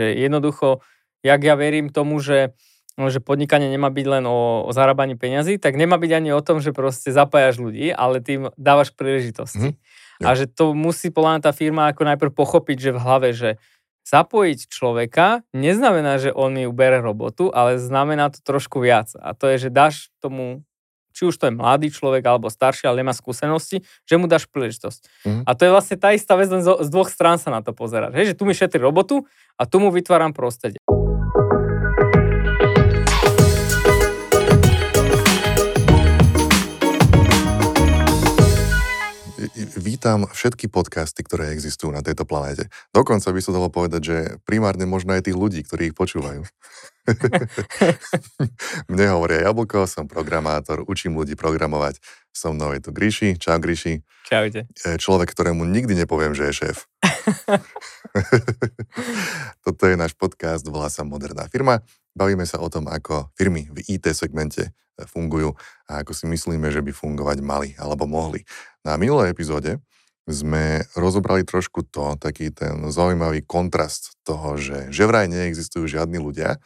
[0.00, 0.80] že jednoducho,
[1.20, 2.56] jak ja verím tomu, že
[3.08, 6.60] že podnikanie nemá byť len o, o zarábaní peňazí, tak nemá byť ani o tom,
[6.60, 9.72] že proste zapájaš ľudí, ale tým dávaš príležitosti.
[9.72, 10.26] Mm-hmm.
[10.26, 13.50] A že to musí podľa tá firma ako najprv pochopiť, že v hlave, že
[14.04, 19.14] zapojiť človeka neznamená, že on mi ubere robotu, ale znamená to trošku viac.
[19.16, 20.66] A to je, že dáš tomu,
[21.10, 25.00] či už to je mladý človek alebo starší, ale nemá skúsenosti, že mu dáš príležitosť.
[25.26, 25.44] Mm-hmm.
[25.46, 28.14] A to je vlastne tá istá vec, len z, dvoch strán sa na to pozerať.
[28.14, 29.26] Hej, že tu mi šetrí robotu
[29.58, 30.78] a tu mu vytváram prostredie.
[39.78, 42.70] Vítam všetky podcasty, ktoré existujú na tejto planéte.
[42.94, 46.46] Dokonca by som dalo povedať, že primárne možno aj tých ľudí, ktorí ich počúvajú.
[48.92, 51.98] Mne hovoria Jablko, som programátor, učím ľudí programovať.
[52.30, 53.34] So mnou je tu Gríši.
[53.42, 54.06] Čau Gríši.
[54.30, 54.70] Čaute.
[54.78, 56.86] Človek, ktorému nikdy nepoviem, že je šéf.
[59.64, 61.82] Toto je náš podcast, volá sa Moderná firma.
[62.14, 64.74] Bavíme sa o tom, ako firmy v IT segmente
[65.08, 65.56] fungujú
[65.88, 68.44] a ako si myslíme, že by fungovať mali alebo mohli.
[68.84, 69.80] Na minulej epizóde
[70.28, 76.60] sme rozobrali trošku to, taký ten zaujímavý kontrast toho, že, že vraj neexistujú žiadni ľudia,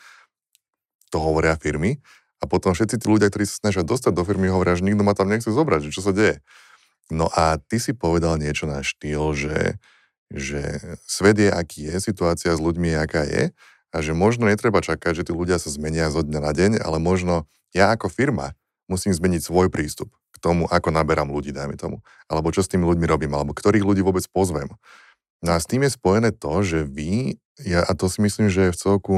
[1.09, 2.03] to hovoria firmy,
[2.43, 5.17] a potom všetci tí ľudia, ktorí sa snažia dostať do firmy, hovoria, že nikto ma
[5.17, 6.45] tam nechce zobrať, že čo sa deje.
[7.09, 9.81] No a ty si povedal niečo na štýl, že,
[10.29, 10.61] že
[11.09, 13.43] svet je, aký je, situácia s ľuďmi je, aká je,
[13.95, 16.99] a že možno netreba čakať, že tí ľudia sa zmenia zo dňa na deň, ale
[16.99, 18.59] možno ja ako firma
[18.91, 22.03] musím zmeniť svoj prístup k tomu, ako naberám ľudí, dajme tomu.
[22.27, 24.67] Alebo čo s tými ľuďmi robím, alebo ktorých ľudí vôbec pozvem.
[25.47, 28.75] No a s tým je spojené to, že vy, ja, a to si myslím, že
[28.75, 29.15] v celku,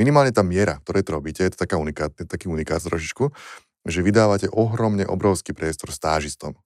[0.00, 3.28] minimálne tá miera, ktoré to robíte, je to taká unikát, taký unikát trošičku,
[3.84, 6.56] že vydávate ohromne obrovský priestor stážistom.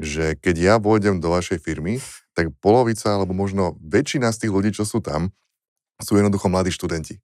[0.00, 2.00] Že keď ja vôjdem do vašej firmy,
[2.32, 5.36] tak polovica, alebo možno väčšina z tých ľudí, čo sú tam,
[6.02, 7.22] sú jednoducho mladí študenti,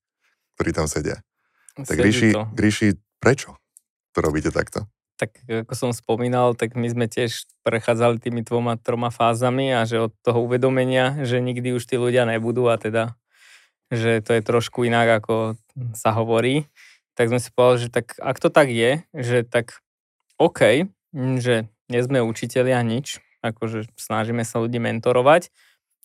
[0.54, 1.20] ktorí tam sedia.
[1.74, 3.58] Tak Gríši, Gríši, prečo?
[4.18, 4.90] to robíte takto?
[5.18, 10.10] Tak ako som spomínal, tak my sme tiež prechádzali tými dvoma, troma fázami a že
[10.10, 13.14] od toho uvedomenia, že nikdy už tí ľudia nebudú a teda,
[13.94, 15.54] že to je trošku inak, ako
[15.94, 16.66] sa hovorí,
[17.14, 19.82] tak sme si povedali, že tak ak to tak je, že tak
[20.38, 25.50] OK, že nie sme učiteľia nič, akože snažíme sa ľudí mentorovať,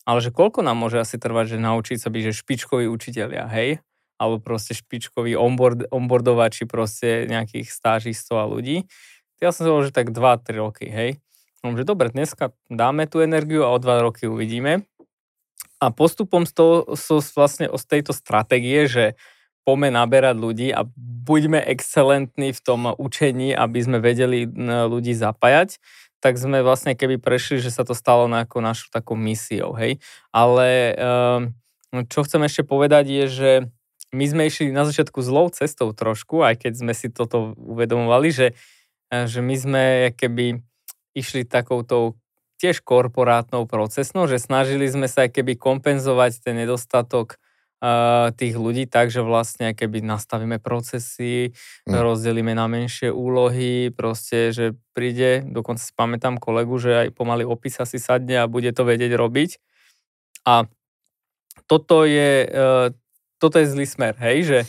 [0.04, 3.80] ale že koľko nám môže asi trvať, že naučiť sa byť, že špičkoví učiteľia, hej?
[4.22, 8.88] alebo proste špičkový onboard, onboardovači proste nejakých stážistov a ľudí.
[9.44, 11.20] Ja som hovoril, že tak 2-3 roky, hej.
[11.64, 14.88] Mám, že dobre, dneska dáme tú energiu a o 2 roky uvidíme.
[15.84, 19.20] A postupom z, toho, so, vlastne z tejto stratégie, že
[19.68, 20.88] poďme naberať ľudí a
[21.24, 24.48] buďme excelentní v tom učení, aby sme vedeli
[24.88, 25.80] ľudí zapájať,
[26.24, 30.00] tak sme vlastne keby prešli, že sa to stalo na ako našu takou misiou, hej.
[30.32, 31.52] Ale um,
[32.08, 33.52] čo chcem ešte povedať je, že
[34.16, 38.48] my sme išli na začiatku zlou cestou trošku, aj keď sme si toto uvedomovali, že,
[39.10, 39.84] e, že my sme
[40.16, 40.64] keby
[41.18, 42.16] išli takouto
[42.62, 47.42] tiež korporátnou procesnou, že snažili sme sa keby kompenzovať ten nedostatok
[48.40, 51.52] tých ľudí tak, že vlastne keby nastavíme procesy,
[51.84, 51.92] mm.
[51.92, 57.84] rozdelíme na menšie úlohy, proste, že príde, dokonca si pamätám kolegu, že aj pomaly opisa
[57.84, 59.60] si sadne a bude to vedieť robiť.
[60.48, 60.68] A
[61.68, 62.96] toto je uh,
[63.44, 64.60] toto je zlý smer, hej, že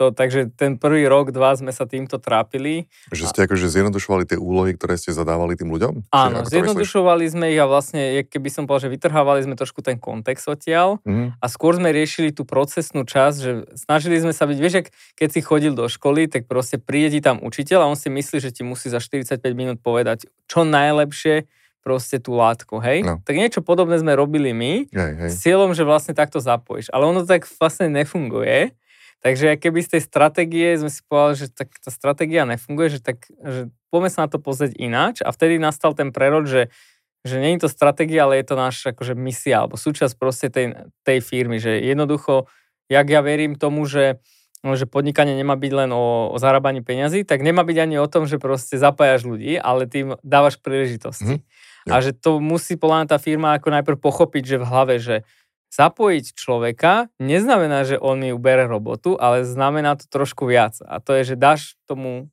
[0.00, 2.88] to, takže ten prvý rok, dva sme sa týmto trápili.
[3.12, 6.08] Že ste akože zjednodušovali tie úlohy, ktoré ste zadávali tým ľuďom?
[6.08, 10.48] Áno, zjednodušovali sme ich a vlastne, keby som povedal, že vytrhávali sme trošku ten kontext
[10.48, 11.36] odtiaľ mm.
[11.36, 14.88] a skôr sme riešili tú procesnú časť, že snažili sme sa byť, vieš,
[15.20, 18.40] keď si chodil do školy, tak proste príde ti tam učiteľ a on si myslí,
[18.40, 21.44] že ti musí za 45 minút povedať čo najlepšie,
[21.80, 23.00] proste tú látku, hej?
[23.04, 23.24] No.
[23.24, 25.30] Tak niečo podobné sme robili my, hej, hej.
[25.32, 26.92] s cieľom, že vlastne takto zapojíš.
[26.92, 28.76] Ale ono tak vlastne nefunguje.
[29.20, 33.28] Takže keby z tej stratégie sme si povedali, že tak tá stratégia nefunguje, že tak
[33.28, 36.72] že poďme sa na to pozrieť ináč a vtedy nastal ten prerod, že,
[37.20, 40.88] že nie je to stratégia, ale je to naša akože misia alebo súčasť proste tej,
[41.04, 42.48] tej firmy, že jednoducho,
[42.88, 44.18] jak ja verím tomu, že
[44.60, 48.04] No, že podnikanie nemá byť len o, o zarábaní peňazí, tak nemá byť ani o
[48.04, 51.40] tom, že proste zapájaš ľudí, ale tým dávaš príležitosti.
[51.40, 51.88] Mm-hmm.
[51.88, 55.24] A že to musí podľa tá firma ako najprv pochopiť, že v hlave, že
[55.70, 60.76] zapojiť človeka neznamená, že on mi ubere robotu, ale znamená to trošku viac.
[60.82, 62.28] A to je, že dáš tomu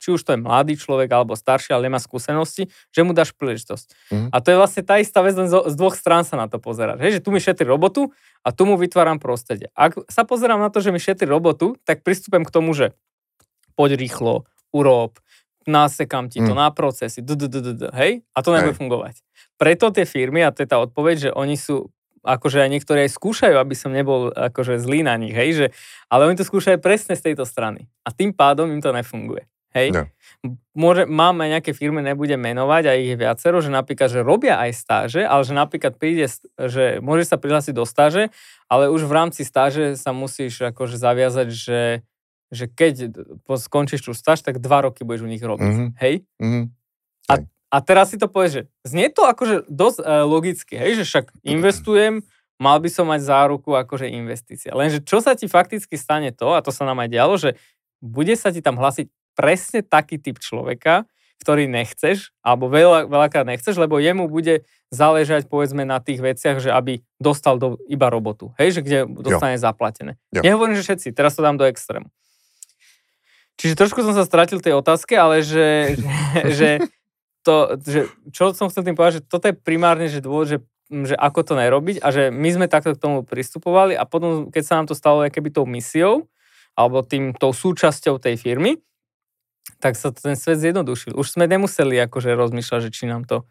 [0.00, 3.86] či už to je mladý človek alebo starší, ale nemá skúsenosti, že mu dáš príležitosť.
[4.08, 4.28] Mm.
[4.32, 7.04] A to je vlastne tá istá vec, len z, dvoch strán sa na to pozerať.
[7.04, 8.08] Hej, že tu mi šetrí robotu
[8.40, 9.68] a tu mu vytváram prostredie.
[9.76, 12.96] Ak sa pozerám na to, že mi šetrí robotu, tak pristúpem k tomu, že
[13.76, 15.20] poď rýchlo, urob,
[15.68, 16.58] nasekám ti to mm.
[16.58, 17.20] na procesy,
[17.92, 19.20] hej, a to nebude fungovať.
[19.60, 23.16] Preto tie firmy, a to je tá odpoveď, že oni sú akože aj niektorí aj
[23.16, 25.66] skúšajú, aby som nebol akože zlý na nich, hej, že,
[26.12, 27.88] ale oni to skúšajú presne z tejto strany.
[28.04, 29.48] A tým pádom im to nefunguje.
[29.70, 29.94] Hej.
[29.94, 30.02] No.
[30.74, 34.70] Môže, máme nejaké firmy, nebudem menovať, a ich je viacero, že napríklad, že robia aj
[34.74, 36.26] stáže, ale že napríklad príde,
[36.58, 38.34] že môže sa prihlásiť do stáže,
[38.66, 42.02] ale už v rámci stáže sa musíš akože zaviazať, že,
[42.50, 43.14] že keď
[43.46, 45.70] skončíš tú stáž, tak dva roky budeš u nich robiť.
[45.70, 45.88] Mm-hmm.
[46.02, 46.14] Hej?
[46.42, 46.64] Mm-hmm.
[47.70, 51.30] A, teraz si to povieš, že znie to akože dosť uh, logicky, hej, že však
[51.46, 52.26] investujem,
[52.60, 54.74] mal by som mať záruku akože investícia.
[54.74, 57.56] Lenže čo sa ti fakticky stane to, a to sa nám aj dialo, že
[58.02, 59.08] bude sa ti tam hlasiť
[59.38, 61.08] presne taký typ človeka,
[61.40, 66.68] ktorý nechceš, alebo veľa, veľakrát nechceš, lebo jemu bude záležať povedzme na tých veciach, že
[66.68, 69.64] aby dostal do, iba robotu, hej, že kde dostane jo.
[69.64, 70.20] zaplatené.
[70.36, 70.44] Jo.
[70.44, 72.12] Nehovorím, že všetci, teraz to dám do extrému.
[73.56, 75.96] Čiže trošku som sa stratil tej otázke, ale že,
[76.58, 76.99] že, že,
[77.42, 80.58] to, že čo som chcel tým povedať, že toto je primárne, že dôvod, že,
[80.90, 84.62] že ako to nerobiť a že my sme takto k tomu pristupovali a potom, keď
[84.64, 86.28] sa nám to stalo keby tou misiou,
[86.78, 88.78] alebo tým, tou súčasťou tej firmy,
[89.80, 91.16] tak sa ten svet zjednodušil.
[91.16, 93.48] Už sme nemuseli akože rozmýšľať, že či nám to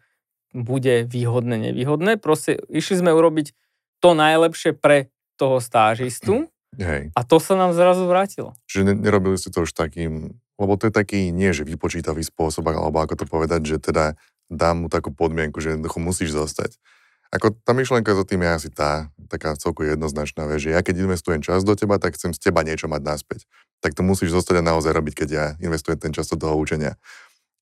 [0.50, 2.18] bude výhodné, nevýhodné.
[2.18, 3.54] Proste išli sme urobiť
[4.02, 7.14] to najlepšie pre toho stážistu Hej.
[7.14, 8.58] a to sa nám zrazu vrátilo.
[8.66, 13.00] Čiže nerobili ste to už takým, lebo to je taký, nie že vypočítavý spôsob, alebo
[13.00, 14.20] ako to povedať, že teda
[14.52, 16.76] dám mu takú podmienku, že jednoducho musíš zostať.
[17.32, 21.40] Ako tá myšlienka za tým je asi tá, taká celku jednoznačná, že ja keď investujem
[21.40, 23.40] čas do teba, tak chcem z teba niečo mať naspäť
[23.80, 27.00] tak to musíš zostať a naozaj robiť, keď ja investujem ten čas do toho učenia.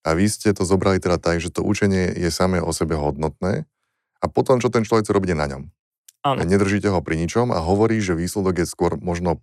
[0.03, 3.67] A vy ste to zobrali teda tak, že to učenie je samé o sebe hodnotné
[4.19, 5.62] a potom, čo ten človek je na ňom.
[6.27, 6.39] Áno.
[6.43, 9.39] Nedržíte ho pri ničom a hovorí, že výsledok je skôr možno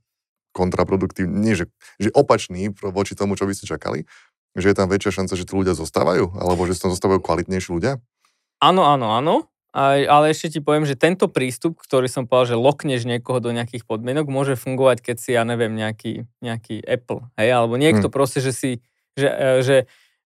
[0.55, 1.67] kontraproduktívny, nie, že,
[1.99, 4.07] že opačný voči tomu, čo by ste čakali,
[4.55, 7.99] že je tam väčšia šanca, že tí ľudia zostávajú, alebo že tam zostávajú kvalitnejší ľudia?
[8.63, 9.35] Áno, áno, áno.
[9.75, 13.51] A, ale ešte ti poviem, že tento prístup, ktorý som povedal, že lokneš niekoho do
[13.51, 18.15] nejakých podmienok, môže fungovať, keď si, ja neviem, nejaký, nejaký Apple, hej, alebo niekto hmm.
[18.15, 18.71] proste, že si,
[19.19, 19.77] že, e, že,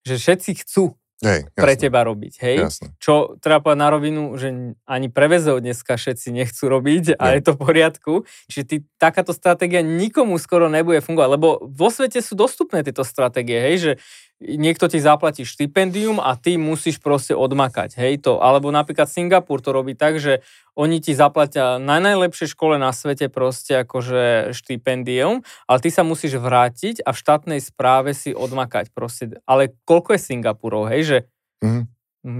[0.05, 2.57] že všetci chcú Hej, pre teba robiť, hej?
[2.63, 2.95] Jasne.
[2.95, 7.59] Čo treba povedať na rovinu, že ani prevezov dneska všetci nechcú robiť a je to
[7.59, 8.13] v poriadku.
[8.47, 13.59] Čiže ty, takáto stratégia nikomu skoro nebude fungovať, lebo vo svete sú dostupné tieto stratégie,
[13.59, 13.91] hej, že
[14.39, 18.39] niekto ti zaplatí štipendium a ty musíš proste odmakať, hej to.
[18.39, 20.39] Alebo napríklad Singapur to robí tak, že
[20.79, 26.39] oni ti zaplatia na najlepšej škole na svete proste akože štipendium, ale ty sa musíš
[26.39, 29.43] vrátiť a v štátnej správe si odmakať proste.
[29.43, 31.17] Ale koľko je Singapurov, hej, že
[31.59, 31.83] mm-hmm.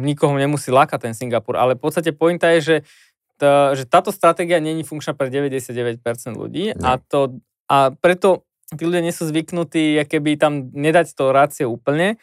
[0.08, 2.78] nikoho nemusí lákať ten Singapur, ale v podstate pointa je, že,
[3.36, 6.00] tá, že táto stratégia není funkčná pre 99%
[6.32, 11.68] ľudí a, to, a preto tí ľudia nie sú zvyknutí, keby tam nedať to rácio
[11.70, 12.22] úplne.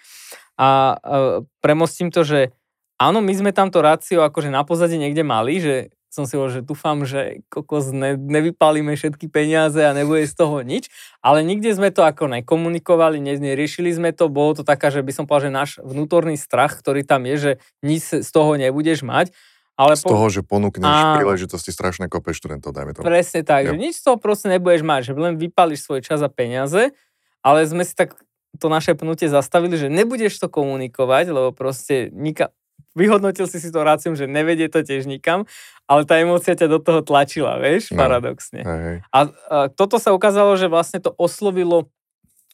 [0.57, 2.55] A uh, premostím to, že
[2.97, 5.75] áno, my sme tam to rácio akože na pozadí niekde mali, že
[6.17, 10.65] som si hovoril, že dúfam, že kokos ne, nevypálime všetky peniaze a nebude z toho
[10.65, 10.89] nič,
[11.21, 15.13] ale nikde sme to ako nekomunikovali, ne, neriešili sme to, bolo to taká, že by
[15.13, 17.53] som povedal, že náš vnútorný strach, ktorý tam je, že
[17.85, 19.37] nič z toho nebudeš mať
[19.77, 20.17] ale z po...
[20.17, 21.21] toho, že ponúkneš a...
[21.21, 23.05] príležitosti strašné kope študentov, dajme to.
[23.05, 23.73] Presne tak, jo.
[23.73, 26.97] že nič z toho proste nebudeš mať, že len vypališ svoj čas a peniaze,
[27.45, 28.17] ale sme si tak
[28.57, 32.49] to naše pnutie zastavili, že nebudeš to komunikovať, lebo proste nika...
[32.97, 35.45] vyhodnotil si si to ráciom, že nevedie to tiež nikam,
[35.85, 38.01] ale tá emócia ťa do toho tlačila, vieš, no.
[38.01, 38.65] paradoxne.
[38.65, 38.97] Hej.
[39.13, 39.21] A, a
[39.69, 41.93] toto sa ukázalo, že vlastne to oslovilo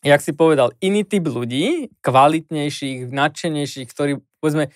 [0.02, 4.74] jak si povedal, iný typ ľudí, kvalitnejších, nadšenejších, ktorí, povedzme,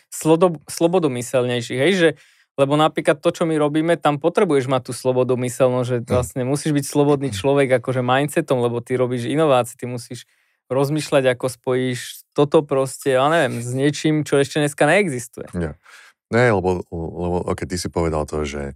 [0.70, 2.08] slobodomyselnejších, hej, že
[2.56, 6.06] lebo napríklad to, čo my robíme, tam potrebuješ mať tú slobodu myselnosť, že hm.
[6.08, 10.24] vlastne musíš byť slobodný človek akože mindsetom, lebo ty robíš inovácie, ty musíš
[10.66, 15.46] rozmýšľať, ako spojíš toto proste, ja neviem, s niečím, čo ešte dneska neexistuje.
[15.54, 15.78] Ja.
[16.26, 18.74] Ne, lebo, lebo okay, ty si povedal to, že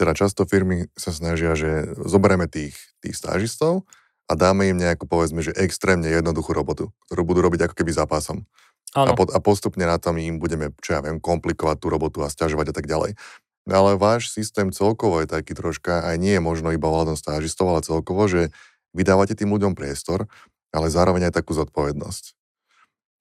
[0.00, 3.84] teda často firmy sa snažia, že zoberieme tých, tých stážistov
[4.24, 8.48] a dáme im nejakú, povedzme, že extrémne jednoduchú robotu, ktorú budú robiť ako keby zápasom.
[8.96, 12.32] A, po, a postupne na tom im budeme, čo ja viem, komplikovať tú robotu a
[12.32, 13.20] stiažovať a tak ďalej.
[13.68, 17.84] Ale váš systém celkovo je taký troška, aj nie je možno iba ohľadom stážistov, ale
[17.84, 18.48] celkovo, že
[18.96, 20.24] vydávate tým ľuďom priestor,
[20.72, 22.32] ale zároveň aj takú zodpovednosť.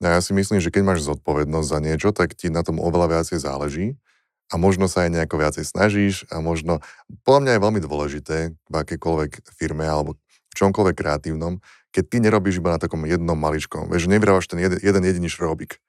[0.08, 3.20] A ja si myslím, že keď máš zodpovednosť za niečo, tak ti na tom oveľa
[3.20, 3.98] viacej záleží
[4.48, 6.80] a možno sa aj nejako viacej snažíš a možno,
[7.26, 11.60] podľa mňa je veľmi dôležité v akékoľvek firme alebo v čomkoľvek kreatívnom,
[11.98, 15.82] keď ty nerobíš iba na takom jednom maličkom, vieš, nevyrábaš ten jeden, jeden jediný šrobik.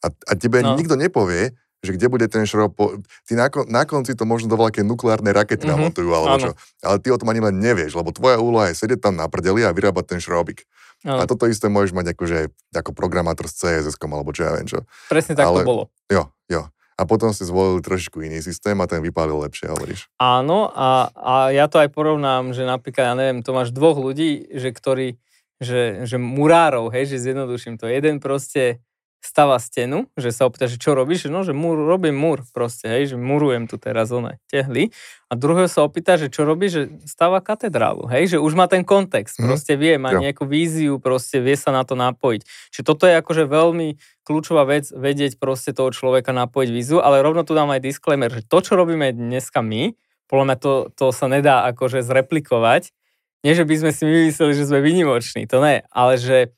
[0.00, 0.80] A, a tebe no.
[0.80, 1.52] nikto nepovie,
[1.84, 2.96] že kde bude ten šrob, po...
[3.28, 5.76] ty na, na konci to možno do veľké nukleárnej rakety mm-hmm.
[5.76, 6.44] namontujú, alebo ano.
[6.44, 6.50] čo.
[6.80, 9.64] Ale ty o tom ani len nevieš, lebo tvoja úloha je sedieť tam na prdeli
[9.64, 10.64] a vyrábať ten šrobik.
[11.04, 11.20] Ano.
[11.20, 14.84] A toto isté môžeš mať akože ako programátor s CSS, alebo čo ja viem čo.
[15.08, 15.84] Presne tak Ale, to bolo.
[16.08, 16.68] Jo, jo.
[17.00, 20.12] A potom si zvolili trošičku iný systém a ten vypálil lepšie, hovoríš.
[20.20, 24.52] Áno, a, a ja to aj porovnám, že napríklad, ja neviem, to máš dvoch ľudí,
[24.52, 25.16] že ktorí,
[25.60, 27.86] že, že murárov, hej, že zjednoduším to.
[27.86, 28.80] Jeden proste
[29.20, 33.14] stava stenu, že sa opýta, že čo robíš, no, že múr, robím múr proste, hej,
[33.14, 34.88] že murujem tu teraz one tehly.
[35.28, 38.80] A druhého sa opýta, že čo robí, že stáva katedrálu, hej, že už má ten
[38.80, 39.44] kontext, mm.
[39.44, 42.42] proste vie, má nejakú víziu, proste vie sa na to napojiť.
[42.72, 47.44] Čiže toto je akože veľmi kľúčová vec, vedieť proste toho človeka napojiť víziu, ale rovno
[47.44, 49.92] tu dám aj disclaimer, že to, čo robíme dneska my,
[50.32, 52.94] podľa mňa to, to sa nedá akože zreplikovať.
[53.40, 56.52] Nie, že by sme si mysleli, že sme vynimoční, to ne, ale že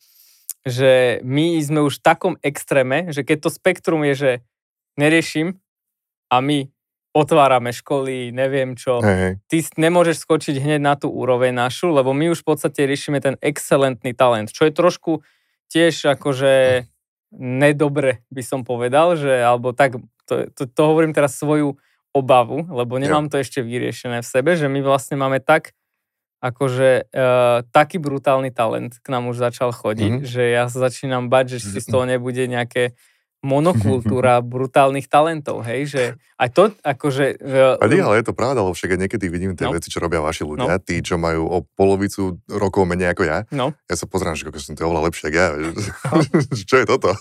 [0.63, 4.31] že my sme už v takom extréme, že keď to spektrum je, že
[4.95, 5.59] neriešim
[6.31, 6.71] a my
[7.13, 12.33] otvárame školy, neviem čo, hej, ty nemôžeš skočiť hneď na tú úroveň našu, lebo my
[12.33, 15.21] už v podstate riešime ten excelentný talent, čo je trošku
[15.69, 16.87] tiež akože
[17.37, 21.77] nedobre by som povedal, že alebo tak, to, to, to hovorím teraz svoju
[22.17, 25.77] obavu, lebo nemám to ešte vyriešené v sebe, že my vlastne máme tak
[26.43, 30.29] akože uh, taký brutálny talent k nám už začal chodiť, mm-hmm.
[30.29, 32.99] že ja sa začínam bať, že si z toho nebude nejaké
[33.47, 36.03] monokultúra brutálnych talentov, hej, že
[36.39, 37.43] aj to akože...
[37.43, 39.75] Uh, ale je to pravda, lebo však niekedy vidím tie no.
[39.75, 40.83] veci, čo robia vaši ľudia, no.
[40.83, 43.47] tí, čo majú o polovicu rokov menej ako ja.
[43.55, 43.71] No.
[43.87, 45.49] Ja sa pozrám, že som to oveľa lepšie ako ja.
[45.55, 45.71] No.
[46.71, 47.15] čo je toto?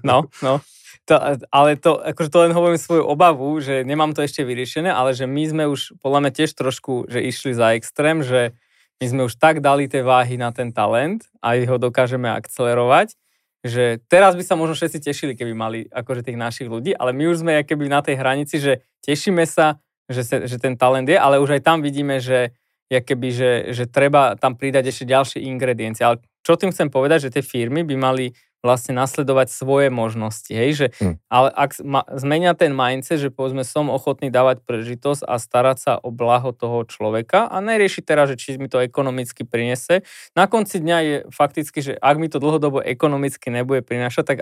[0.00, 0.64] no, no.
[1.10, 1.18] To,
[1.50, 5.26] ale to, akože to len hovorím svoju obavu, že nemám to ešte vyriešené, ale že
[5.26, 8.54] my sme už podľa mňa tiež trošku, že išli za extrém, že
[9.02, 13.18] my sme už tak dali tie váhy na ten talent a ho dokážeme akcelerovať,
[13.66, 17.26] že teraz by sa možno všetci tešili, keby mali akože tých našich ľudí, ale my
[17.26, 21.18] už sme keby na tej hranici, že tešíme sa, že, se, že ten talent je,
[21.18, 22.54] ale už aj tam vidíme, že,
[22.86, 26.06] keby, že, že treba tam pridať ešte ďalšie ingrediencie.
[26.06, 30.70] Ale čo tým chcem povedať, že tie firmy by mali vlastne nasledovať svoje možnosti, hej,
[30.76, 31.16] že, mm.
[31.32, 35.92] ale ak ma, zmenia ten mindset, že povedzme som ochotný dávať prežitosť a starať sa
[35.96, 40.04] o blaho toho človeka a neriešiť teraz, že či mi to ekonomicky prinese.
[40.36, 44.38] Na konci dňa je fakticky, že ak mi to dlhodobo ekonomicky nebude prinášať, tak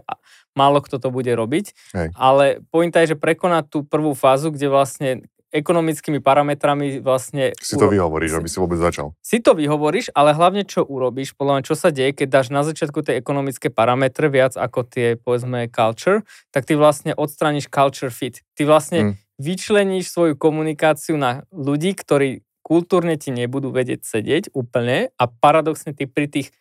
[0.59, 2.09] málo kto to bude robiť, hej.
[2.19, 5.11] ale pointa je, že prekonať tú prvú fázu, kde vlastne
[5.49, 7.57] ekonomickými parametrami vlastne...
[7.57, 9.17] Si to vyhovoríš, aby si vôbec začal.
[9.25, 12.61] Si to vyhovoríš, ale hlavne čo urobíš, podľa mňa, čo sa deje, keď dáš na
[12.61, 18.45] začiatku tie ekonomické parametre viac ako tie, povedzme, culture, tak ty vlastne odstraníš culture fit.
[18.53, 19.15] Ty vlastne hmm.
[19.41, 26.05] vyčleníš svoju komunikáciu na ľudí, ktorí kultúrne ti nebudú vedieť sedieť úplne a paradoxne ty
[26.05, 26.53] pri tých,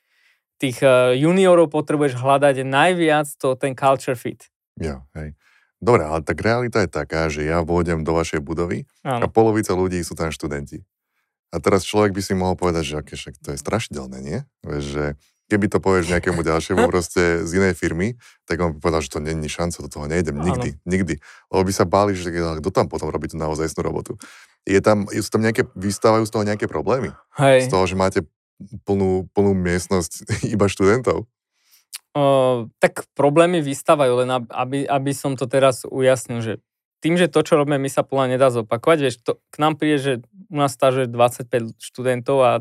[0.63, 4.47] tých eh, juniorov potrebuješ hľadať najviac to, ten culture fit.
[4.79, 5.35] Jo, hej.
[5.77, 9.25] Dobre, ale tak realita je taká, že ja vôjdem do vašej budovy Áno.
[9.25, 10.81] a polovica ľudí sú tam študenti.
[11.53, 14.39] A teraz človek by si mohol povedať, že aké, však to je strašidelné, nie?
[14.65, 15.05] Vieš, že
[15.47, 19.19] keby to povieš nejakému ďalšiemu proste z inej firmy, tak on by povedal, že to
[19.23, 20.83] není šanca, do toho nejdem nikdy, Áno.
[20.83, 21.13] nikdy.
[21.53, 24.19] Lebo by sa báli, že kto tam potom robí tú naozajstnú robotu.
[24.67, 27.15] Je tam, sú tam nejaké, vystávajú z toho nejaké problémy?
[27.39, 27.71] Hej.
[27.71, 28.19] Z toho, že máte
[28.83, 31.29] plnú, plnú miestnosť iba študentov?
[32.17, 36.53] Uh, tak problémy vystávajú, len aby, aby som to teraz ujasnil, že
[36.97, 39.97] tým, že to, čo robíme, my sa plne nedá zopakovať, vieš, to, k nám príde,
[40.01, 40.13] že
[40.49, 42.51] u nás stáže 25 študentov a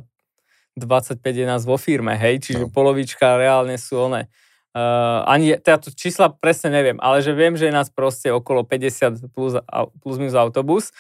[0.77, 2.73] 25 je nás vo firme, hej, čiže no.
[2.73, 4.29] polovička reálne sú one.
[4.77, 8.61] Uh, ani, teda to čísla presne neviem, ale že viem, že je nás proste okolo
[8.61, 9.57] 50 plus,
[10.05, 10.93] plus minus autobus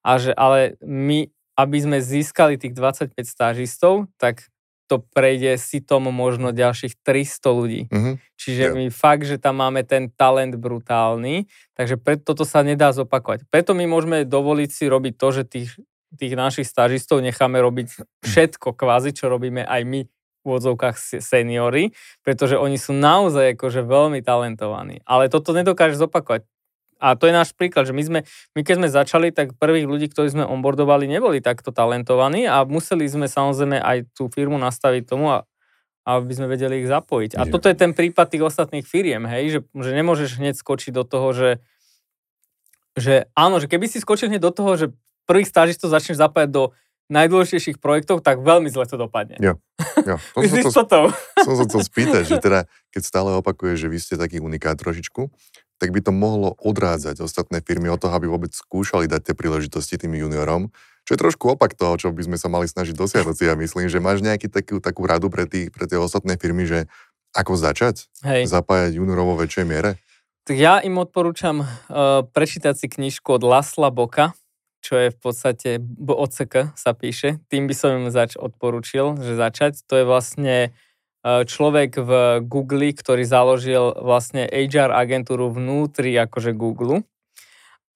[0.00, 1.28] a že ale my,
[1.60, 4.48] aby sme získali tých 25 stážistov, tak
[4.88, 7.82] to prejde si tom možno ďalších 300 ľudí.
[7.92, 8.14] Mm-hmm.
[8.40, 8.74] Čiže yeah.
[8.74, 11.44] my fakt, že tam máme ten talent brutálny,
[11.76, 13.44] takže preto toto sa nedá zopakovať.
[13.52, 15.70] Preto my môžeme dovoliť si robiť to, že tých,
[16.16, 21.92] tých našich stážistov necháme robiť všetko kvázi, čo robíme aj my v úvodzovkách seniory,
[22.24, 25.04] pretože oni sú naozaj akože veľmi talentovaní.
[25.04, 26.48] Ale toto nedokáže zopakovať.
[26.98, 28.20] A to je náš príklad, že my sme,
[28.58, 33.06] my keď sme začali, tak prvých ľudí, ktorí sme onboardovali, neboli takto talentovaní a museli
[33.06, 35.46] sme samozrejme aj tú firmu nastaviť tomu, a,
[36.02, 37.38] aby sme vedeli ich zapojiť.
[37.38, 37.50] A Nie.
[37.54, 41.30] toto je ten prípad tých ostatných firiem, hej, že, že nemôžeš hneď skočiť do toho,
[41.30, 41.50] že,
[42.98, 44.86] že áno, že keby si skočil hneď do toho, že
[45.30, 46.64] prvých stážistov začneš zapájať do
[47.08, 49.40] najdôležitejších projektov, tak veľmi zle to dopadne.
[49.40, 49.56] Jo,
[50.04, 50.16] jo.
[50.36, 51.08] To som, to,
[51.40, 55.32] som sa chcel spýtať, že teda, keď stále opakuje, že vy ste taký unikát trošičku,
[55.78, 59.94] tak by to mohlo odrádzať ostatné firmy od toho, aby vôbec skúšali dať tie príležitosti
[59.94, 60.74] tým juniorom,
[61.06, 63.48] čo je trošku opak toho, čo by sme sa mali snažiť dosiahnuť si.
[63.48, 66.90] Ja myslím, že máš nejaký takú, takú radu pre, tých, pre tie ostatné firmy, že
[67.32, 68.10] ako začať?
[68.26, 68.50] Hej.
[68.50, 69.96] Zapájať juniorov vo väčšej miere?
[70.44, 74.32] Tak ja im odporúčam uh, prečítať si knižku od Lasla Boka,
[74.80, 77.40] čo je v podstate BOCK sa píše.
[77.52, 79.84] Tým by som im zač odporúčil, že začať.
[79.88, 80.72] To je vlastne
[81.24, 82.10] človek v
[82.46, 87.02] Google, ktorý založil vlastne HR agentúru vnútri akože Google.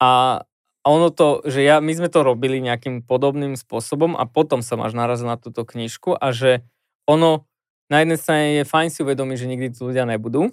[0.03, 0.43] A
[0.83, 4.99] ono to, že ja, my sme to robili nejakým podobným spôsobom a potom sa máš
[4.99, 6.67] naraz na túto knižku a že
[7.07, 7.47] ono
[7.87, 10.51] na jednej strane je fajn si uvedomiť, že nikdy tu ľudia nebudú.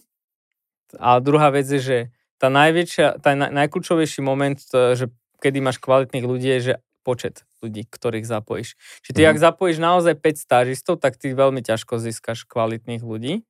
[1.02, 1.98] A druhá vec je, že
[2.38, 5.10] tá najväčšia, tá najkľúčovejší moment, že
[5.42, 6.74] kedy máš kvalitných ľudí, je, že
[7.10, 8.78] počet ľudí, ktorých zapojíš.
[9.02, 9.30] Čiže ty, mm.
[9.34, 13.42] ak zapojíš naozaj 5 stážistov, tak ty veľmi ťažko získaš kvalitných ľudí.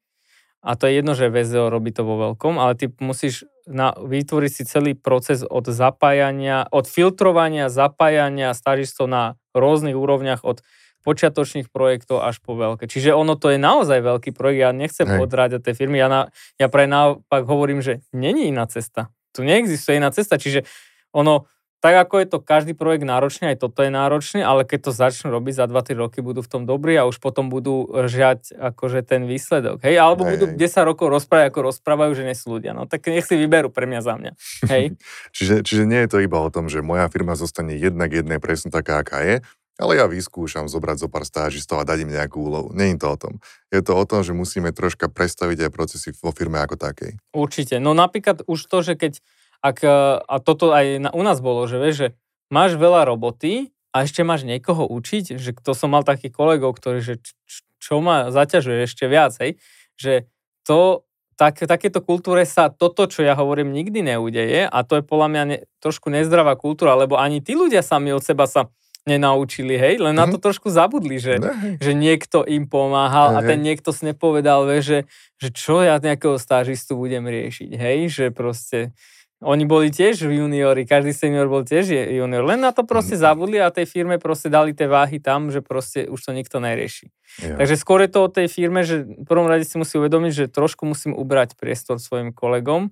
[0.63, 4.51] A to je jedno, že VZO robí to vo veľkom, ale ty musíš na, vytvoriť
[4.51, 10.63] si celý proces od zapájania, od filtrovania, zapájania stážistov na rôznych úrovniach, od
[11.07, 12.91] počiatočných projektov až po veľké.
[12.91, 15.19] Čiže ono to je naozaj veľký projekt, ja nechcem Hej.
[15.23, 16.21] odráďať tej firmy, ja, na,
[16.59, 19.07] ja pre naopak hovorím, že není iná cesta.
[19.31, 20.67] Tu neexistuje iná cesta, čiže
[21.15, 21.47] ono,
[21.79, 25.31] tak ako je to každý projekt náročný, aj toto je náročný, ale keď to začnú
[25.31, 29.23] robiť za 2-3 roky, budú v tom dobrí a už potom budú žiať akože ten
[29.23, 29.79] výsledok.
[29.87, 30.59] Hej, alebo hej, budú hej.
[30.59, 32.75] 10 rokov rozprávať, ako rozprávajú, že nie sú ľudia.
[32.75, 34.31] No tak nech si vyberú pre mňa za mňa.
[34.67, 34.83] Hej.
[35.35, 38.67] čiže, čiže nie je to iba o tom, že moja firma zostane jednak jednej presne
[38.75, 39.39] taká, aká je,
[39.79, 42.67] ale ja vyskúšam zobrať zo pár stážistov a dať im nejakú úlohu.
[42.75, 43.33] Je to o tom.
[43.71, 47.15] Je to o tom, že musíme troška predstaviť aj procesy vo firme ako takej.
[47.31, 47.79] Určite.
[47.79, 49.23] No napríklad už to, že keď
[49.59, 49.91] ak, e,
[50.23, 52.07] a toto aj na, u nás bolo, že vieš, že
[52.51, 57.01] máš veľa roboty a ešte máš niekoho učiť, že to som mal takých kolegov, ktorí,
[57.01, 57.33] že č,
[57.79, 59.57] čo ma zaťažuje ešte viac, hej,
[59.95, 60.27] že
[60.67, 61.07] to,
[61.39, 65.43] tak, takéto kultúre sa toto, čo ja hovorím, nikdy neudeje a to je podľa mňa
[65.47, 68.67] ne, trošku nezdravá kultúra, lebo ani tí ľudia sami od seba sa
[69.07, 70.19] nenaučili, hej, len mm.
[70.19, 70.43] na to mhm.
[70.45, 71.39] trošku zabudli, že,
[71.81, 74.99] že niekto im pomáhal a ten niekto si nepovedal, vie, že,
[75.41, 78.93] že čo ja nejakého stážistu budem riešiť, hej, že proste
[79.39, 83.21] oni boli tiež juniori, každý senior bol tiež junior, len na to proste mm.
[83.23, 87.07] zabudli a tej firme proste dali tie váhy tam, že proste už to nikto nerieši.
[87.39, 87.55] Ja.
[87.55, 90.45] Takže skôr je to o tej firme, že v prvom rade si musí uvedomiť, že
[90.51, 92.91] trošku musím ubrať priestor svojim kolegom,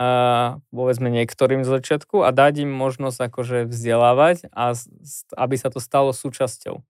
[0.00, 4.72] a povedzme niektorým z začiatku a dať im možnosť akože vzdelávať a
[5.36, 6.80] aby sa to stalo súčasťou.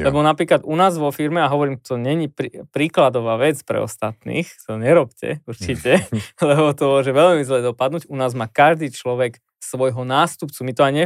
[0.00, 4.48] Lebo napríklad u nás vo firme, a hovorím, to není prí, príkladová vec pre ostatných,
[4.64, 6.00] to nerobte určite,
[6.40, 8.08] lebo to môže veľmi zle dopadnúť.
[8.08, 10.58] U nás má každý človek svojho nástupcu.
[10.64, 11.04] My to aj ne,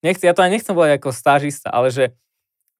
[0.00, 2.14] nechci, ja to aj nechcem povedať ako stážista, ale že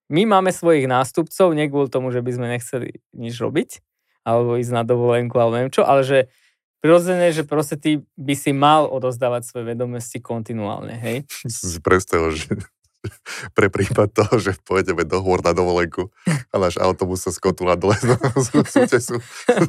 [0.09, 3.85] my máme svojich nástupcov, nie kvôli tomu, že by sme nechceli nič robiť,
[4.25, 6.33] alebo ísť na dovolenku, alebo neviem čo, ale že
[6.81, 11.17] prirodzené, že proste ty by si mal odozdávať svoje vedomosti kontinuálne, hej?
[11.49, 12.57] Si predstavil, že
[13.57, 17.95] pre prípad toho, že pôjdeme do hôr na dovolenku a náš autobus sa skotula dole
[18.39, 18.49] z
[18.85, 19.17] útesu.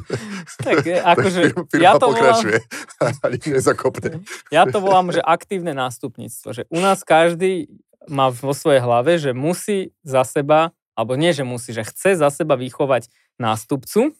[0.66, 4.10] tak akože ja to pokračuje volám, a nikto nezakopne.
[4.50, 6.48] Ja to volám, že aktívne nástupníctvo.
[6.52, 7.70] Že u nás každý
[8.10, 12.28] má vo svojej hlave, že musí za seba, alebo nie, že musí, že chce za
[12.32, 13.08] seba vychovať
[13.40, 14.12] nástupcu,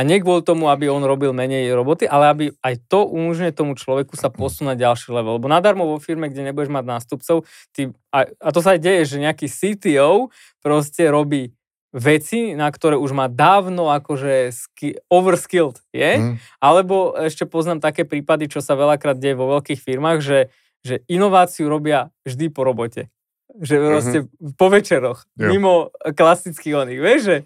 [0.00, 3.76] a nie kvôli tomu, aby on robil menej roboty, ale aby aj to umožňuje tomu
[3.76, 5.36] človeku sa posunúť ďalší level.
[5.36, 7.44] Lebo nadarmo vo firme, kde nebudeš mať nástupcov,
[7.76, 10.32] ty, a, a to sa aj deje, že nejaký CTO
[10.64, 11.52] proste robí
[11.92, 16.12] veci, na ktoré už má dávno akože ski, overskilled, je?
[16.16, 16.34] Mm.
[16.62, 20.48] Alebo ešte poznám také prípady, čo sa veľakrát deje vo veľkých firmách, že,
[20.80, 23.12] že inováciu robia vždy po robote.
[23.50, 24.54] Že proste mm-hmm.
[24.54, 25.48] po večeroch, jo.
[25.50, 27.36] mimo klasických oných, vieš, že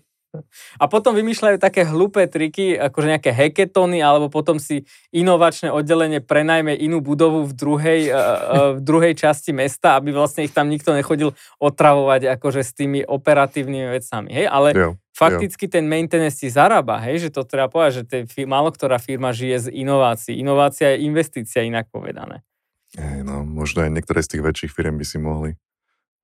[0.80, 6.74] a potom vymýšľajú také hlúpe triky, akože nejaké heketony, alebo potom si inovačné oddelenie prenajme
[6.74, 8.02] inú budovu v druhej,
[8.74, 13.88] v druhej časti mesta, aby vlastne ich tam nikto nechodil otravovať akože s tými operatívnymi
[13.94, 14.28] vecami.
[14.34, 14.46] Hej?
[14.50, 15.72] Ale jo, fakticky jo.
[15.78, 17.28] ten maintenance si zarába, hej?
[17.28, 20.34] že to treba povedať, že tej, málo ktorá firma žije z inovácií.
[20.40, 22.42] Inovácia je investícia, inak povedané.
[22.94, 25.50] Hej, no, možno aj niektoré z tých väčších firm by si mohli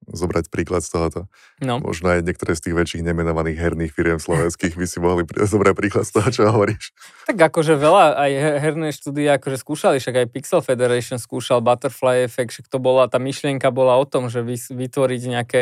[0.09, 1.21] zobrať príklad z tohoto.
[1.61, 1.79] No.
[1.81, 6.05] Možno aj niektoré z tých väčších nemenovaných herných firiem slovenských by si mohli zobrať príklad
[6.09, 6.97] z toho, čo hovoríš.
[7.29, 8.31] Tak akože veľa aj
[8.65, 13.21] herné štúdie akože skúšali, však aj Pixel Federation skúšal Butterfly Effect, však to bola, tá
[13.21, 14.41] myšlienka bola o tom, že
[14.73, 15.61] vytvoriť nejaké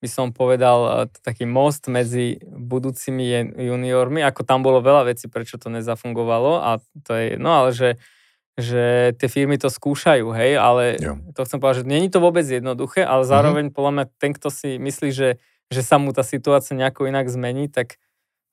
[0.00, 5.68] by som povedal, taký most medzi budúcimi juniormi, ako tam bolo veľa vecí, prečo to
[5.68, 8.00] nezafungovalo a to je, no ale že
[8.60, 11.16] že tie firmy to skúšajú, hej, ale jo.
[11.34, 13.28] to chcem povedať, že není to vôbec jednoduché, ale mhm.
[13.28, 13.76] zároveň mm-hmm.
[13.76, 15.40] podľa mňa ten, kto si myslí, že,
[15.72, 17.98] že sa mu tá situácia nejako inak zmení, tak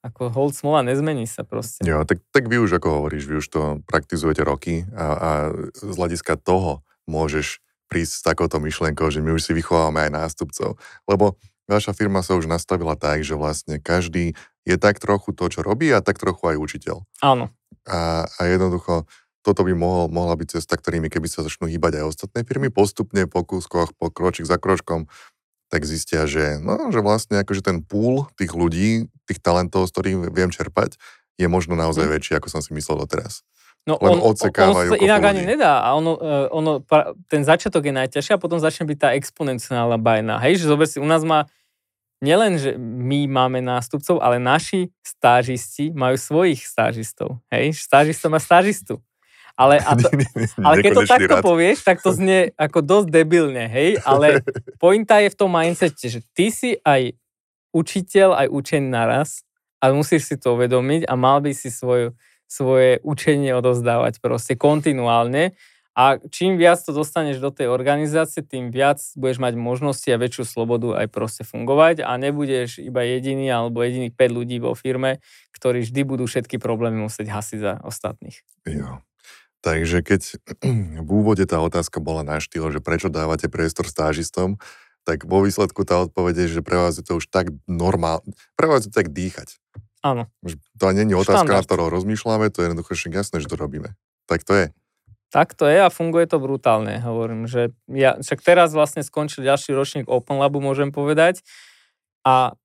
[0.05, 1.83] ako hold smola nezmení sa proste.
[1.83, 5.29] Jo, tak, tak vy už, ako hovoríš, vy už to praktizujete roky a, a
[5.73, 10.75] z hľadiska toho môžeš prísť s takouto myšlienkou, že my už si vychovávame aj nástupcov.
[11.07, 14.35] Lebo vaša firma sa už nastavila tak, že vlastne každý
[14.67, 16.97] je tak trochu to, čo robí a tak trochu aj učiteľ.
[17.23, 17.51] Áno.
[17.87, 19.07] A, a jednoducho
[19.47, 23.23] toto by mohol, mohla byť cesta, ktorými keby sa začnú hýbať aj ostatné firmy, postupne
[23.31, 25.07] po kúskoch, po kročík za kročkom,
[25.71, 30.15] tak zistia, že, no, že vlastne akože ten púl tých ľudí, tých talentov, z ktorých
[30.35, 30.99] viem čerpať,
[31.39, 32.11] je možno naozaj mm.
[32.11, 33.47] väčší, ako som si myslel doteraz.
[33.87, 35.79] No Len on, odsekávajú on, inak ani nedá.
[35.79, 36.83] A ono, eh, ono,
[37.31, 40.43] ten začiatok je najťažší a potom začne byť tá exponenciálna bajna.
[40.43, 41.47] Hej, že zober si, u nás má
[42.19, 47.39] nielen, že my máme nástupcov, ale naši stážisti majú svojich stážistov.
[47.47, 48.99] Hej, stážista má stážistu.
[49.57, 50.07] Ale, a to,
[50.61, 51.43] ale keď to takto rad.
[51.43, 53.97] povieš, tak to znie ako dosť debilne, hej?
[54.05, 54.45] Ale
[54.83, 57.17] pointa je v tom mindsete, že ty si aj
[57.73, 59.41] učiteľ, aj učený naraz
[59.81, 62.13] a musíš si to uvedomiť a mal by si svoju,
[62.45, 65.57] svoje učenie odozdávať proste kontinuálne
[65.97, 70.45] a čím viac to dostaneš do tej organizácie, tým viac budeš mať možnosti a väčšiu
[70.45, 75.17] slobodu aj proste fungovať a nebudeš iba jediný alebo jediných 5 ľudí vo firme,
[75.57, 78.37] ktorí vždy budú všetky problémy musieť hasiť za ostatných.
[78.69, 79.01] Jo.
[79.67, 80.21] Takže keď
[81.03, 84.55] v úvode tá otázka bola na štýl, že prečo dávate priestor stážistom,
[85.03, 88.71] tak vo výsledku tá odpoveď je, že pre vás je to už tak normálne, pre
[88.71, 89.59] vás je to tak dýchať.
[90.07, 90.31] Áno.
[90.79, 93.91] To nie je otázka, na ktorou rozmýšľame, to je jednoducho jasné, že to robíme.
[94.27, 94.67] Tak to je.
[95.27, 99.75] Tak to je a funguje to brutálne, hovorím, že ja, však teraz vlastne skončil ďalší
[99.75, 101.43] ročník Open Labu, môžem povedať,
[102.23, 102.55] a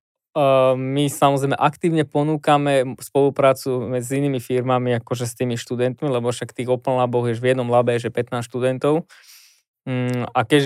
[0.76, 6.72] my samozrejme aktívne ponúkame spoluprácu medzi inými firmami, akože s tými študentmi, lebo však tých
[6.72, 9.04] Open Labov je v jednom labe, že 15 študentov.
[9.84, 10.62] Mm, a keď,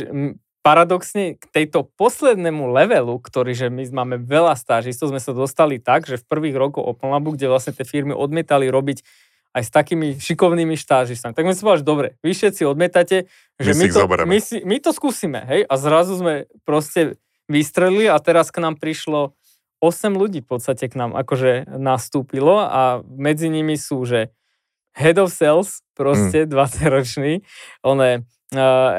[0.66, 6.11] paradoxne k tejto poslednému levelu, ktorý, že my máme veľa stážistov, sme sa dostali tak,
[6.11, 9.07] že v prvých rokoch Open Labu, kde vlastne tie firmy odmietali robiť
[9.55, 11.38] aj s takými šikovnými štážistami.
[11.38, 13.31] Tak sme si povedali, dobre, vy všetci odmietate,
[13.62, 14.29] že My my, to, zoberieme.
[14.29, 15.62] my, si, my to skúsime, hej?
[15.70, 17.14] A zrazu sme proste
[17.46, 19.38] vystrelili a teraz k nám prišlo
[19.81, 24.33] 8 ľudí v podstate k nám akože nastúpilo a medzi nimi sú, že
[24.97, 27.45] head of sales, proste 20-ročný,
[27.85, 28.15] on je
[28.57, 28.91] uh,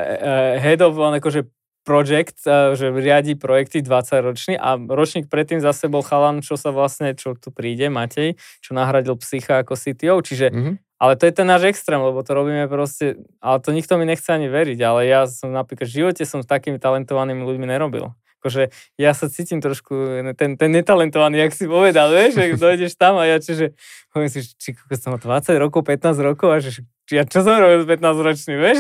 [0.61, 1.49] head of on akože
[1.81, 7.15] project, uh, že riadi projekty 20-ročný a ročník predtým zase bol chalan, čo sa vlastne,
[7.15, 10.71] čo tu príde, Matej, čo nahradil psycha ako CTO, čiže Mhm.
[10.99, 14.27] ale to je ten náš extrém, lebo to robíme proste, ale to nikto mi nechce
[14.29, 18.11] ani veriť, ale ja som napríklad v živote som s takými talentovanými ľuďmi nerobil.
[18.37, 18.69] Akože
[19.01, 23.25] ja sa cítim trošku, ten, ten netalentovaný, jak si povedal, vieš, že dojdeš tam a
[23.25, 23.73] ja čiže,
[24.13, 27.83] poviem si, či som mal 20 rokov, 15 rokov a že ja čo som robil
[27.83, 28.79] s 15 ročným, vieš?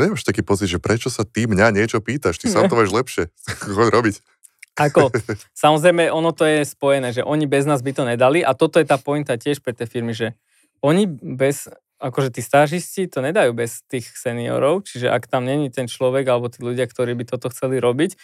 [0.00, 3.24] Už taký pocit, že prečo sa ty mňa niečo pýtaš, ty sám to vieš lepšie.
[3.76, 4.16] Choď robiť.
[4.80, 5.12] Ako,
[5.64, 8.86] samozrejme, ono to je spojené, že oni bez nás by to nedali a toto je
[8.88, 10.32] tá pointa tiež pre tie firmy, že
[10.80, 11.68] oni bez,
[12.00, 16.48] akože tí stážisti to nedajú bez tých seniorov, čiže ak tam není ten človek alebo
[16.48, 18.16] tí ľudia, ktorí by toto chceli robiť,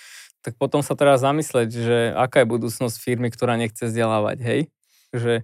[0.47, 4.61] tak potom sa treba zamysleť, že aká je budúcnosť firmy, ktorá nechce vzdelávať, hej?
[5.11, 5.43] Že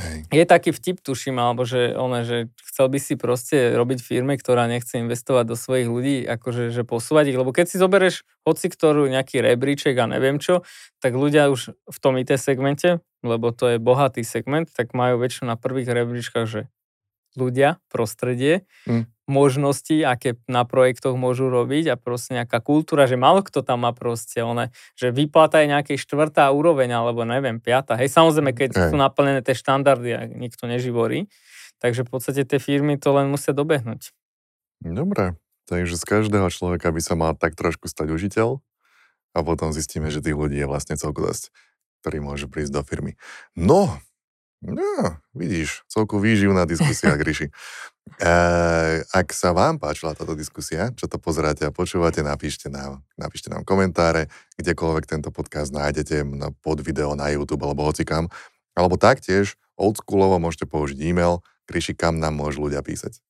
[0.00, 0.18] Hej.
[0.32, 4.64] je taký vtip, tuším, alebo že, one, že chcel by si proste robiť firme, ktorá
[4.64, 9.04] nechce investovať do svojich ľudí, akože že posúvať ich, lebo keď si zoberieš hoci ktorú
[9.12, 10.64] nejaký rebríček a neviem čo,
[11.04, 15.52] tak ľudia už v tom IT segmente, lebo to je bohatý segment, tak majú väčšinou
[15.52, 16.72] na prvých rebríčkach, že
[17.38, 19.06] ľudia, prostredie, Mm.
[19.30, 23.94] možnosti, aké na projektoch môžu robiť a proste nejaká kultúra, že málo kto tam má
[23.94, 27.94] proste, one, že výplata je nejakej štvrtá úroveň, alebo neviem, piata.
[27.94, 28.88] Hej, samozrejme, keď Hej.
[28.90, 31.30] sú naplnené tie štandardy a nikto neživorí,
[31.78, 34.10] takže v podstate tie firmy to len musia dobehnúť.
[34.82, 35.38] Dobre,
[35.70, 38.58] takže z každého človeka by sa mal tak trošku stať užiteľ
[39.30, 41.54] a potom zistíme, že tých ľudí je vlastne celku dosť,
[42.02, 43.14] ktorí môžu prísť do firmy.
[43.54, 43.94] No,
[44.64, 47.48] no, vidíš, celku výživná diskusia, Gríši.
[48.20, 48.34] E,
[49.04, 53.64] ak sa vám páčila táto diskusia, čo to pozeráte a počúvate, napíšte nám, napíšte nám
[53.64, 54.28] komentáre,
[54.60, 58.28] kdekoľvek tento podcast nájdete, na, pod video na YouTube alebo hocikam.
[58.76, 63.22] Alebo taktiež, oldschoolovo môžete použiť e-mail, Gríši, kam nám môžu ľudia písať.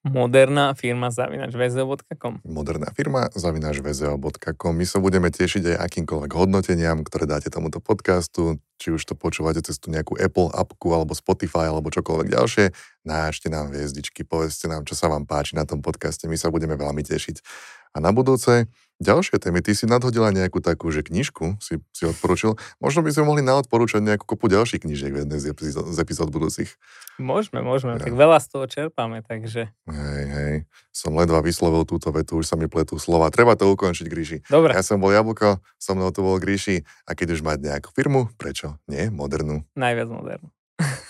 [0.00, 2.40] Moderná firma zavinač vzl.com.
[2.40, 4.72] moderná firma, zavináš vzeo.com.
[4.72, 9.60] My sa budeme tešiť aj akýmkoľvek hodnoteniam, ktoré dáte tomuto podcastu, či už to počúvate
[9.60, 12.72] cez tú nejakú Apple appku, alebo Spotify, alebo čokoľvek ďalšie.
[13.04, 16.80] Nášte nám hviezdičky, povedzte nám, čo sa vám páči na tom podcaste, my sa budeme
[16.80, 17.44] veľmi tešiť.
[17.92, 22.54] A na budúce ďalšie témy, ty si nadhodila nejakú takú, že knižku si, si odporučil.
[22.78, 26.28] Možno by sme mohli naodporúčať nejakú kopu ďalších knižiek v jednej z epizód, z epizód
[26.28, 26.70] budúcich.
[27.16, 28.04] Môžeme, môžeme, Ja.
[28.04, 30.54] tak veľa z toho čerpáme, takže Hej, hej.
[30.90, 33.28] Som ledva vyslovil túto vetu, už sa mi pletú slova.
[33.28, 34.38] Treba to ukončiť, Gríši.
[34.46, 37.90] dobre, Ja som bol Jablko, so mnou tu bol Gríši a keď už mať nejakú
[37.90, 39.08] firmu, prečo nie?
[39.08, 39.64] Modernú.
[39.74, 40.48] najviac modernú.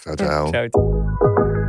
[0.03, 0.45] Čau, čau.
[0.55, 1.60] Čaute.